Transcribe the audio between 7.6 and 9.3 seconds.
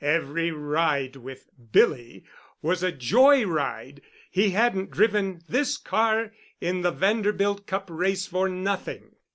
Cup race for nothing.